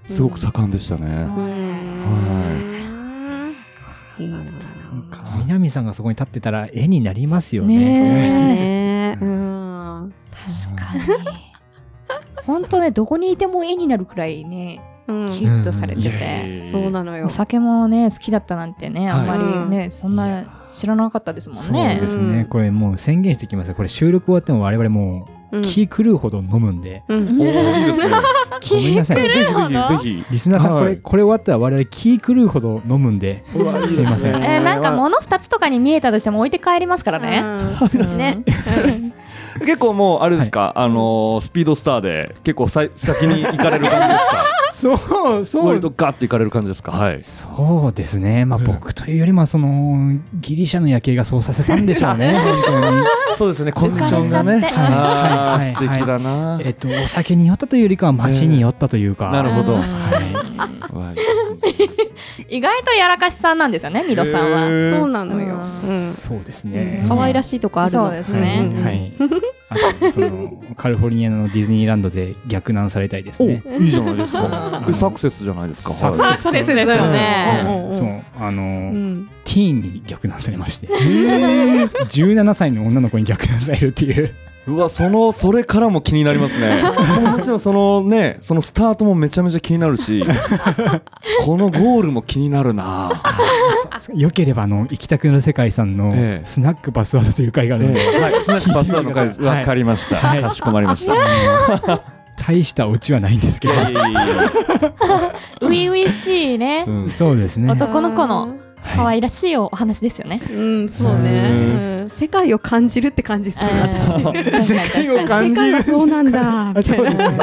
[0.07, 1.07] すごく盛んでしたね。
[4.19, 4.29] いい。
[4.29, 4.37] な。
[4.37, 4.51] なん
[5.11, 5.35] か。
[5.39, 7.77] 南さんがそこに立ってたら絵になりますよね。
[7.77, 7.97] ね。
[9.15, 9.17] ね。
[9.21, 10.13] うん。
[10.31, 11.01] 確かに。
[12.45, 16.67] 本当ね、どこにいても絵になるくらいね、うんキリッとされてて。
[16.71, 17.27] そうなのよ。
[17.27, 17.29] お。
[17.29, 22.07] 酒もね、好きだったなんてね、あんまりはいね、そんな知らなかったですもんそうねで。
[22.07, 22.45] すね、うん。
[22.45, 23.73] これもう宣言してきます。
[23.73, 27.19] これ収録終わっても我々もううん気狂うほど飲むんで、うん。
[27.39, 28.11] おーいいですね。
[28.71, 29.17] ごめんなさい。
[29.17, 30.25] ぜひぜひぜひ。
[30.31, 30.83] リスナーさん、はい。
[30.83, 33.43] これこれ終わったら我々気狂うほど飲むんで、
[33.87, 34.35] すいません。
[34.43, 37.43] えーなんか物二つとかに見えたとしても置いて帰りますからね。
[37.43, 38.17] うん。
[38.17, 38.39] ね。
[39.61, 44.35] 結構もうあれですか、あのースピードスターで結構さい先に行かれる感じですか？
[44.75, 45.67] そうそう。
[45.67, 46.91] 割とガッて行かれる感じですか？
[46.91, 47.23] はい。
[47.23, 48.65] そうですね、まあ、うん。
[48.65, 52.33] 僕というよりもそのギリシャの夜景がそうさせたんでしょうね、
[52.67, 53.07] 本当に。
[53.37, 53.71] そうですね。
[53.71, 54.59] コンディションがね。
[54.59, 55.73] はい。
[55.73, 56.59] ー素敵だな。
[56.61, 59.75] えっと、お酒に酔ったというよりかは街に酔ったというか、なるほど。
[59.75, 59.81] うん。
[59.81, 61.15] わい
[62.49, 64.89] 意外とやらかしさんなんですよね、ミドさんは。
[64.89, 65.63] そうなのよ。
[65.63, 67.05] そうですね。
[67.07, 68.05] 可愛らしいとこあるの。
[68.07, 69.13] そうですねうんはい。
[69.69, 73.63] あと、その、カリフォルニアのディズニーランドで逆難されたいですおね。
[73.79, 77.89] いいじゃないですかサクセスじゃないですかサクセスですよね。
[77.91, 78.65] そう、あの、う
[78.97, 80.87] んティーンに逆難されまして。
[80.87, 84.33] 17 歳の女の子に逆難されるっていう。
[84.67, 86.81] うわそのそれからも気になりますね。
[87.31, 90.25] もちろんそのねそのスタートもめちゃめちゃ気になるし
[91.45, 93.11] このゴールも気になるな。
[94.13, 96.45] よければ、あの、行きたくなる世界さんのええ。
[96.45, 100.17] スナックパスワードという会があるんで、はいパスワードの回わかりました。
[100.17, 100.41] はい。
[100.41, 101.13] かしこまりました。
[102.37, 103.73] 大したオチはないんですけど。
[103.73, 106.85] 初々しいね。
[106.87, 106.91] う。
[107.05, 107.09] ん。
[107.09, 107.71] そうですね。
[107.71, 108.55] 男の子の
[108.95, 110.41] 可愛らしいお話ですよね。
[110.51, 111.41] うん、そうね。
[111.41, 112.01] ね。
[112.03, 112.09] うん。
[112.09, 114.15] 世界を感じるって感じする、私。
[114.15, 114.19] う
[114.57, 114.61] ん。
[114.61, 115.55] 世界を感じる。
[115.55, 116.73] 世界はそうなんだ。
[116.75, 117.37] みたいなそうですね。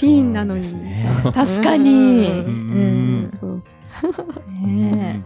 [0.00, 0.64] ティーンなのに。
[1.34, 1.90] 確かに。
[1.90, 3.22] ううん。
[3.24, 3.30] ん。
[3.34, 3.70] そうそ
[4.08, 4.66] う。
[4.66, 5.22] ね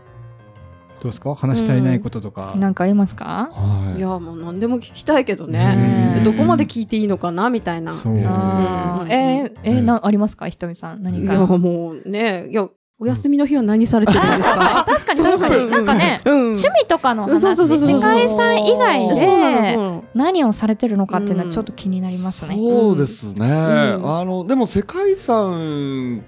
[1.00, 2.54] どうですか話し足りないこととか。
[2.56, 2.74] なん。
[2.74, 6.24] かありますかはいいやもう何でも聞きたいけどうねん。
[6.24, 8.16] どこまで聞いていいのかなみたいなそう。
[8.16, 11.02] えー、えー、なありますかひとみさん。
[11.02, 12.68] 何かいやもうねいや
[13.04, 14.84] お休みの日は何されてるんですか？
[14.88, 15.70] 確かに確かに。
[15.70, 16.34] なんかねうん。
[16.54, 22.56] 趣味とかの話世界遺産以外で何をされてるのかっていうのはちょっと気になりますね。
[22.56, 23.50] そうですね、ん。
[23.50, 26.24] あのでも世界遺産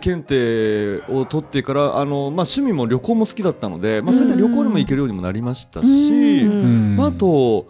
[0.00, 7.68] 検定を取ってからあの、まあ、趣味も旅行も好きだったので、まあ、それで旅行にも行けるようにもなりましたし、まあ、あと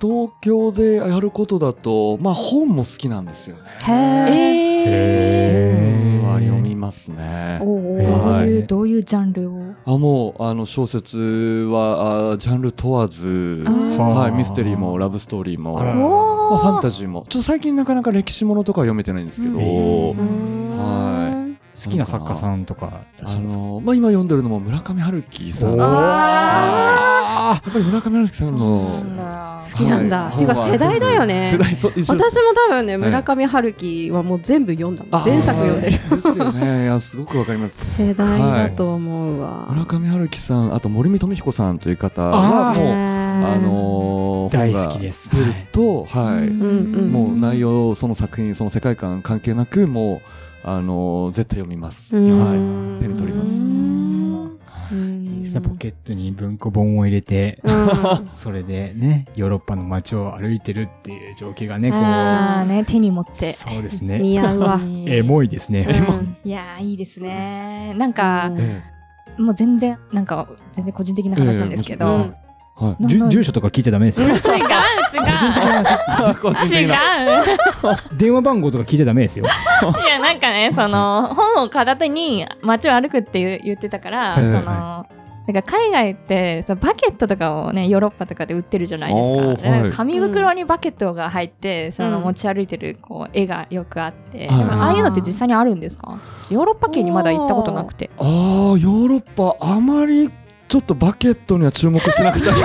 [0.00, 3.62] 東京でやることだと、まあ、本も好きなんですよね。
[3.86, 7.58] へえは読みますね。
[7.60, 7.64] ー、
[8.06, 9.74] どうはいいうどういうジャンルを？
[9.84, 15.82] あもうあの小説はあジャンル問わず、はい、ミステリーもラブストーリーも、まあ、
[16.54, 17.26] おファンタジーも。
[17.28, 19.58] ちょっと最近なかなか歴史ものとかは読めてないんですけど、
[21.74, 25.76] 好きな作家さんとかあのまあ、今読んでるのも村上春樹さん。
[25.76, 30.24] やあっぱり村上春樹さんの好きなんだ。
[30.24, 30.36] はい。
[30.36, 31.58] ていうか世代だよね。
[31.58, 35.98] 私も多分ね村上春樹はもう全部読んだもんあ前作読んでる。
[36.10, 36.84] ですよね。
[36.84, 37.82] いやすごくわかります。
[37.96, 39.66] 世代だと思うわ。
[39.70, 45.30] 村上春樹さんあと森見富彦さんという方はもうああのー大好きです。
[45.30, 47.10] 出ると、はい、うんうん。
[47.10, 50.20] もう内容その作品その世界観関係なくもう
[50.64, 52.38] あのー絶対読みます、うん。
[52.38, 53.00] はい。
[53.00, 53.52] 手に取ります。
[53.60, 54.58] うん。
[55.24, 55.42] いい。
[55.42, 58.26] ですねポケットに文庫本を入れて、うん。
[58.32, 63.52] それでね、ヨーロッパの街を歩いてるっていう情景がね、こあーね手に持っう、て。
[63.52, 64.18] そうですね。
[64.18, 64.80] 似合うわ。
[65.06, 65.86] エモいですね。
[65.88, 66.36] うん。
[66.48, 66.50] い。
[66.50, 67.94] やーいいですね。
[67.98, 68.82] なんか、え
[69.38, 72.34] もう全然なんか全然個人的な話なんですけど、
[72.86, 73.30] はい。
[73.30, 74.26] 住所とか聞いちゃダメですよ。
[74.26, 74.40] 違う違う。
[76.82, 76.88] 違う。
[76.88, 77.44] な
[78.16, 79.44] 電話番号とか聞いちゃダメですよ。
[79.44, 85.06] いやなんかねその本を片手に街を歩くって言ってたから、その
[85.44, 89.68] なんか海外ってそのバケットとかをねヨーロッパとかで売ってるじゃないですか。
[89.70, 89.90] はい。
[89.90, 92.24] 紙袋にバケットが入って、そのうん。
[92.24, 94.58] 持ち歩いてるこう絵がよくあって、はい。
[94.58, 96.20] でもああいうのって実際にあるんですか？
[96.48, 98.10] ヨーロッパ圏にまだ行ったことなくて。
[98.18, 100.30] ああヨーロッパあまり
[100.72, 102.48] ちょっとバケットには注目しなくて。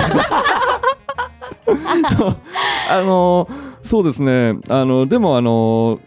[2.90, 3.46] あの
[3.82, 4.56] そうですね。
[4.70, 6.00] あのでもあの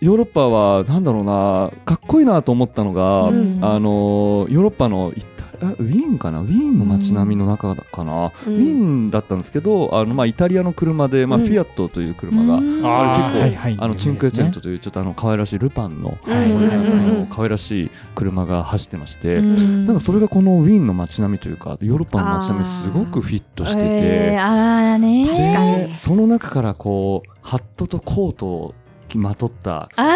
[0.00, 3.60] ヨーロッパはなんだろうなかっこいいなと思ったのが、うん。
[3.62, 6.40] あのヨーロッパのイタあウィーンかな？
[6.40, 8.54] ウィーンの街並みの中だかな、うん。
[8.54, 11.46] ウィーンだったんですけどあの、まあ、イタリアの車で、まあうん。
[11.46, 12.86] フィアットという車が、うん。
[12.86, 13.76] あれ結構はいはい。
[13.78, 16.32] あのチンクエチェントというちょっとあの可愛らしいルパンの、うん。
[16.32, 16.76] うんうんうんあ
[17.20, 19.86] の可愛らしい車が走ってまして、うん。
[19.86, 25.24] なんかそれがこのウィーンの街並みというかヨーロッパの街並みすごくフィットしてて、えー、あーね。
[25.24, 25.76] ー確かに。
[25.88, 28.74] でその中からこうハットとコートを
[29.14, 30.14] まとったあもう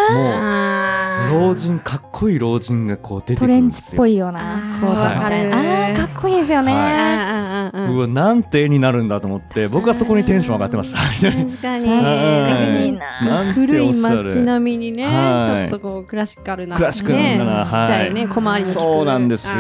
[1.33, 3.97] 老人かっこいい老人がこう出てくートレンチっるんですよ。
[3.99, 7.93] ぽいようなコートみたいあーかっこいいですよね、はい。
[7.93, 10.99] うわなんて絵になるんだと思って僕はそこにテンション上がってました。
[10.99, 11.47] 確かに。
[11.53, 13.53] 確かはい。
[13.53, 15.71] 古い街並みにね、はい。
[15.71, 19.53] ちょっとこうクラシカルな、クラシカルね、なちっちゃいね、はい小回りのそうなんですよ。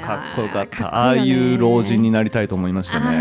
[0.00, 0.84] かっこよかった。
[0.84, 3.16] かっこいいよねああいう老人になりたいと思いましたあね。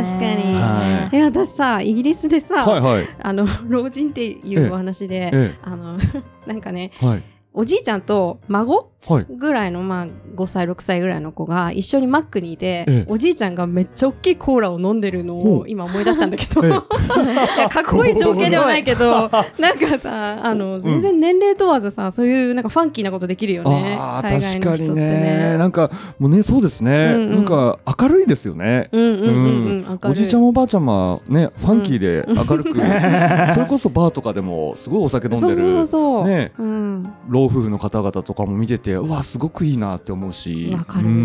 [0.00, 3.06] ー確かに、はえ私さイギリスでさ、はいはい。
[3.22, 5.54] あの老人っていうお話で、え。
[5.62, 5.98] あの
[6.46, 7.22] なんかねえはい。
[7.52, 8.93] おじいちゃんと孫はい
[9.28, 13.06] ぐらいの、まあ、5歳6歳ぐらいの子が一緒にマックにいて、ええ。
[13.08, 16.70] おじいちゃんがめっちゃ大きいコーラを飲んでるのを今思い出したんだけど、ええ。
[17.58, 23.96] いやかっこいい情景ではないけどなんかさあの全然年齢問わずさそういうなんかファンキーなことできるよね。
[23.98, 25.56] ああ海外の人ってね。
[25.58, 27.32] なんかもうねそうですね、うんうん。
[27.32, 28.88] なんか明るいですよね。
[28.92, 32.74] おじいちゃんおばあちゃんはねファンキーで明るく、
[33.54, 36.52] それこそバーとかでもすごいお酒飲んでるそうそうそうそう、ね。
[36.58, 40.70] うん、老夫婦の方々とかも見ててうわすごくいいなって思うし。
[40.72, 41.16] わかる、ううん。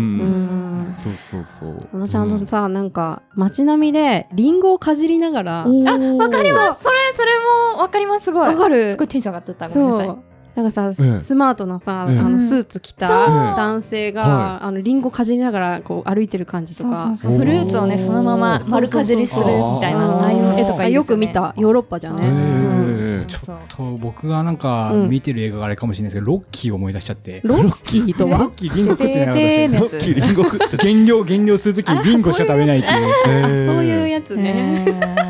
[0.90, 1.88] んそうそうそう。
[1.92, 6.84] 私あのさ、なんか街並みでリンゴをかじりながらあわかります。
[6.84, 7.32] それそれ
[7.74, 8.24] もわかります。
[8.24, 8.48] すごい。
[8.48, 8.92] わかる。
[8.92, 9.66] すごいテンション上がってた。
[9.66, 10.08] ごそめんなさい。
[10.08, 10.18] う。
[10.56, 11.20] なんかさ、ええ。
[11.20, 12.18] スマートなさ、ええ。
[12.18, 17.38] あのスーツ着た男性が、はあのリンゴかじりながらこう歩いてる感じとそうかそうそう。
[17.38, 20.90] フルーツをねそのまま丸かじりするみたいなああいう絵とかよね。
[20.90, 22.79] よく見たヨーロッパじゃね、ええ
[23.10, 23.26] うん。
[23.26, 25.08] ちょっと僕がなんかうん。
[25.10, 27.40] 見てる映画があれかもしれないですけど、ロッキーを思い出しちゃって。
[27.44, 33.70] ロッキーとロはッキーリンゴ食ってなかった減量減量するときにリンゴしか食べないっていう。
[33.70, 35.20] あそういうやつね、えー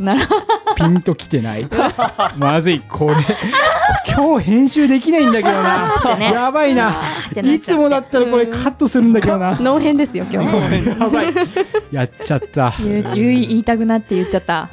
[0.00, 0.42] なるほど。
[0.74, 1.68] ピンときてない。
[2.38, 3.14] まずいこれ。
[4.14, 6.32] 今日編集できないんだけどな、ね。
[6.32, 6.92] やばいな。
[7.42, 10.88] いつもだったらこれカットするんだけどな、脳編ですよ今日。
[10.88, 11.32] やばい。
[11.90, 12.74] やっちゃった。
[12.78, 14.68] 言い言いたくなって言っちゃった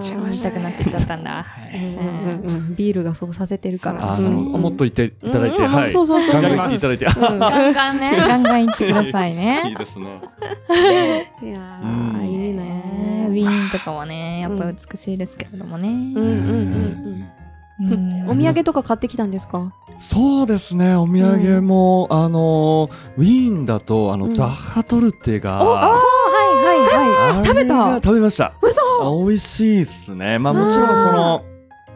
[0.00, 1.44] っちゃいましたくなってっちゃったんだ。
[1.44, 4.12] はいうんうんうんうんビールがそうさせてるから。
[4.12, 5.90] あうんのもっと言っていただいて、はい。
[5.92, 7.06] そうそうそうガンガン言っていただいて。
[7.06, 9.74] うんガンガンね、ガンガン言ってくださいいいね。
[9.78, 10.20] ですね。
[11.42, 11.80] いや
[12.24, 13.26] いいねね。
[13.28, 15.88] ウィーンとかはね、やっぱ美しいですけれどもね。
[15.88, 17.26] うんうん
[17.80, 18.30] うん。
[18.30, 19.72] お土産とか買ってきたんですか？
[19.98, 28.52] そうですね、お土産も、あの、ウィーンだと、あの、うんザッハトルテが、あはいはいはあれ食べたが食べました。
[28.62, 30.38] 嘘あ美味しいっすね。
[30.38, 31.44] まあもちろんその、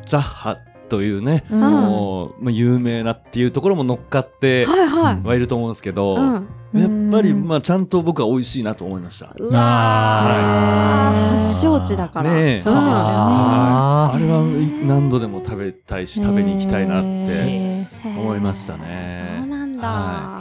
[0.06, 0.56] ザッハ
[0.88, 1.52] というね、い。
[1.52, 5.22] うんもう、まあ、有名なっていうところも乗っかってはいはい。
[5.22, 6.48] はいると思うんですけど、うん。
[6.74, 9.34] やっぱり、うんまあちゃんと僕は美味しいなと思いました。
[9.38, 12.34] うあわー発祥地だから。
[12.34, 14.42] ねえそうですよねああれは
[14.86, 19.38] 何度でも食べたいし、食べに行きたいなって思いましたね。
[19.40, 19.88] そうなんだ。
[19.88, 20.40] は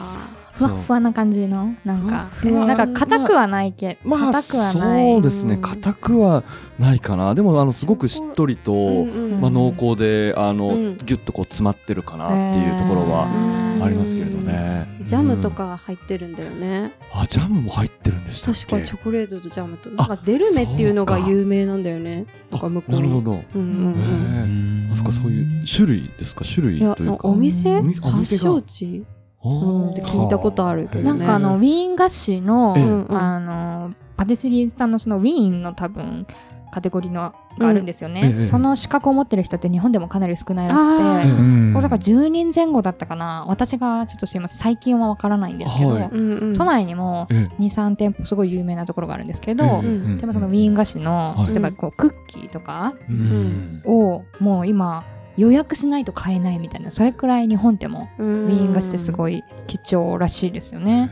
[0.54, 6.44] ふわっふわな感じのなんかなんか硬くはないけまあ、硬くはないそうですね、うん硬くは
[6.80, 7.34] ないかな。
[7.36, 14.88] でも、あの、すごくしっとりと、うんうんまあ、濃厚で、あの、うんギュッとこう詰まってるかなっていうところはうんありますけれどね。
[15.04, 15.56] ジャムとうん。
[15.56, 16.94] か入ってるんだよね。
[17.12, 18.66] あ、ジャムも入ってるんでしたっけ？
[18.66, 19.89] 確かチョコレートとジャムと。
[19.89, 22.26] なんかデルメっていうのが有名なんだよね。
[22.52, 23.00] なんか向こうの。
[23.00, 23.44] なるほど。
[23.56, 24.89] うんうんうん。
[24.94, 26.46] あそこそういう種類ですか？
[26.46, 27.28] 種類というか。
[27.28, 27.78] お店？
[27.78, 29.04] お店お発祥地？
[29.06, 29.90] あうん。
[29.90, 31.20] ーって聞いたことあるけどね。
[31.20, 32.76] なんかあのウィーン菓子の
[33.10, 36.26] あのパティスリーさんのそのウィーンの多分
[36.74, 41.38] カテゴリーのがあるんですよね、その資格を持ってる人って日本でもかなり少ないらしくあて、ー。
[41.38, 41.72] うん。
[41.72, 43.46] これだから10人前後だったかな。
[43.48, 44.58] 私がちょっとすいません。
[44.58, 46.10] 最近はわからないんですけど、
[46.56, 49.84] 都内にもえ23店舗すごい有名なところがあるんですけど、
[50.18, 51.52] でもそのウィーン菓子の、はい。
[51.52, 53.84] 例えばこうクッキーとかうん。
[53.86, 55.04] をもう今
[55.38, 61.10] 予約しないと買えないみたいなそれくらい日本でもウウィーン菓子ってすごい貴重らしいですよね。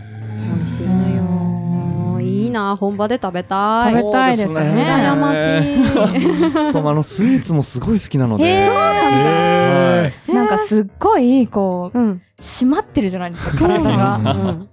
[0.56, 2.22] 美味しいのよ。
[2.22, 3.94] いいな、本場で食べたい。
[3.94, 6.70] 食べたいですね羨ましい。
[6.72, 8.66] そう、あの、スイーツもすごい好きなので。
[8.68, 12.22] そうえなんかすっごいこううん。
[12.40, 14.16] 締まってるじゃないですかそう体が。
[14.18, 14.70] うんうん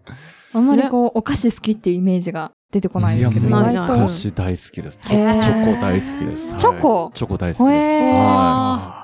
[0.55, 4.99] あんまりこうお菓子好きっていうイメージが出てこないですけどいやもうないない意外と菓子大好きです。
[5.07, 6.49] チえーョチョコ大好きです。
[6.51, 7.11] はいチョコ？
[7.15, 7.63] チョコ大好きです。
[7.63, 8.98] は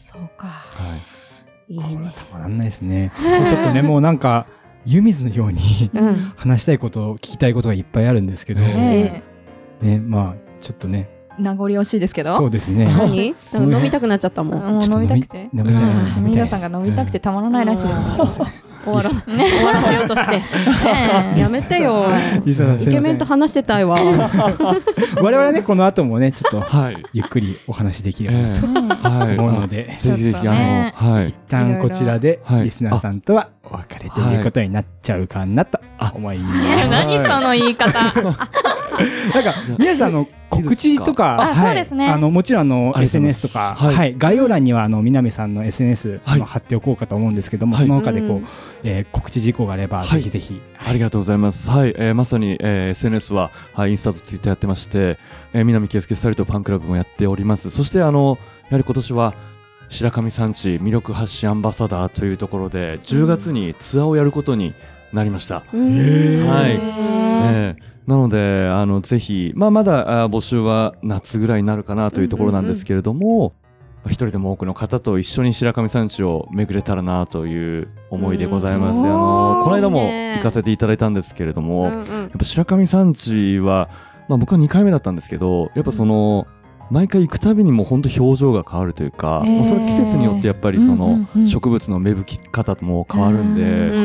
[0.00, 0.48] そうか。
[0.78, 0.82] い。
[0.82, 1.00] はい
[1.70, 2.12] いいこれはね。
[2.16, 3.12] たまらんないですね。
[3.46, 4.46] ちょっとね、もうなんか、
[4.84, 6.32] 湯水のようにうん。
[6.36, 9.22] 話したいこと、聞きたいことがいっぱいあるんですけど、え
[9.80, 12.86] ね、まあ、ちょっとね、え名残惜しいですけどそうですね。
[12.86, 13.34] 何？
[13.52, 14.74] なんか飲みたくなっちゃったもん。
[14.74, 17.92] もう飲みたくて飲みたい皆さんが飲みたくてたまらないらしいで
[18.30, 18.40] す。
[18.84, 20.36] 終わら、ね終わらせようとして。
[20.86, 22.06] ええやめてよ。
[22.44, 23.98] イケメンと話してたいわ。
[25.20, 27.02] 我々ね、この後もね、ちょっと、はい。
[27.12, 28.66] ゆっくりお話できればなと。
[29.42, 31.34] 思うので、ぜひぜひ、ちょっとねあの、はい一。
[31.50, 35.80] 旦こちらではいリスナーさんとはお別れということになっちゃうかなと
[36.14, 36.88] 思います。
[36.90, 38.12] 何その言い方。
[39.34, 42.08] なんか皆さんあの告知とか、あはいそうですね。
[42.08, 43.94] あのもちろんあの SNS とか、はい。
[43.94, 44.14] はい。
[44.18, 47.86] 概要欄にはあの南さんの SNS 貼っておこうかと思うんですけども、はい。
[47.86, 48.46] その他でこう、うん。
[48.82, 50.08] えー告知事項があれば、はい。
[50.08, 50.60] ぜひぜひ。
[50.84, 51.70] ありがとうございます。
[51.70, 55.18] はい、えーまさに、えー SNS は、はい、インスタとツイッターやってまして、
[55.52, 57.70] えー、南圭介スタイルとファンクラブもやっております。
[57.70, 59.34] そして、あの、やはり今年は、
[59.88, 64.74] 白神山地魅力発信アンバサダーというところで、10月にツアーをやることに
[65.12, 65.64] なりました。
[65.72, 66.46] うん。
[66.46, 66.70] はい。
[66.72, 67.76] へえ。
[67.76, 73.54] えなので、あの、ぜひ、まあ、まだあ募集は夏ぐらいになるかなというところなんですけれども、
[74.02, 79.00] まあ一人でも多くの方と一緒に白神山地を巡れたらなという思いでございます。
[79.00, 83.90] うんあのこの間も行かせていただいたんですけれども、うんやっぱ白神山地は、
[84.28, 86.46] まあ、僕は2回目だったんですけど、やっぱその、
[86.90, 89.56] 毎回行くたびにもう本当表情が変わるというか、へー。
[89.58, 91.46] まあそれ季節によってやっぱりそのうんうんうん。
[91.46, 93.98] 植物の芽吹き方も変わるんで、う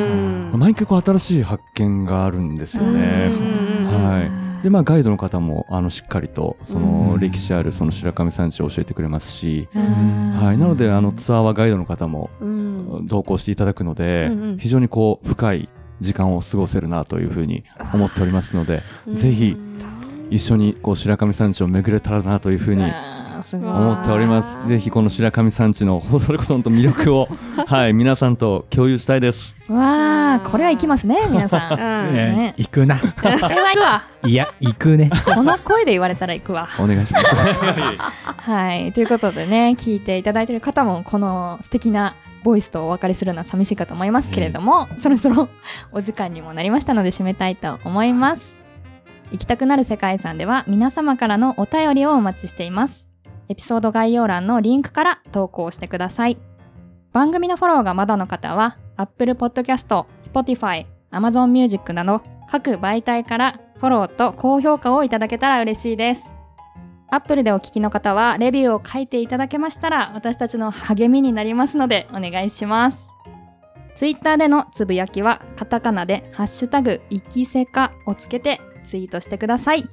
[0.57, 3.29] ん毎回こう新しい発見があるんですよね。
[3.29, 4.23] うんは
[4.61, 4.63] い。
[4.63, 10.37] でまあガイドの方もあのしっかりとそのうん歴史あるその白神山地を教えてくれますし、うん。
[10.39, 13.07] はい、なのであのツアーはガイドの方もうん。
[13.07, 14.57] 同行していただくので、うんうん。
[14.57, 15.69] 非常にこう深い
[15.99, 19.57] 時間を過ごせるなというふうに思っておりますので、ぜひ
[20.29, 24.67] 一緒にこう白神山地を巡れたらなというふうに思っております。
[24.67, 27.27] ぜひこの白神山地のそれこそ本当魅力を
[27.67, 29.55] はい皆さんと共有したいです。
[29.67, 31.73] わあこれは行きますね皆さん。
[31.73, 32.99] うんねね行くな。
[34.25, 35.11] いや、行くね。
[35.35, 36.67] この声で言われたら行くわ。
[36.79, 37.27] お願いします。
[38.49, 38.91] はい。
[38.93, 45.49] ということでね、聞いていただいている方も、この素敵なボイスとお別れするのは寂しいかと思いますけれども、そろそろ
[45.91, 48.64] お時間にもなりましたので締めたいと思います。
[49.31, 53.07] 行きたくなる世界遺産では皆様からのお便りをお待ちしています。
[53.49, 56.37] エピソード概要欄のリンクから投稿してください。
[57.11, 66.33] 番組のフォローがまだの方は、Apple Podcast、Spotify、Amazon Music など各媒体からフォローと高評価をいただけたら嬉しいです。
[67.09, 73.11] アップルでお聞きの方はレビューを書いていただけましたら私たちの励みになりますのでお願いします。
[73.95, 79.89] ツイッターでのつぶやきはカタカナでハッシュタグいきせかをつけてツイートしてください。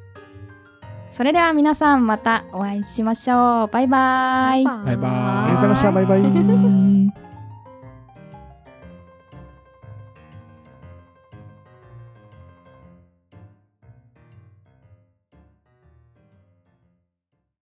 [1.10, 3.66] それでは皆さんまたお会いしましょう。
[3.68, 4.64] バイバイ。
[4.64, 5.92] バイバイありがとうございました。
[5.92, 7.12] バイバイ。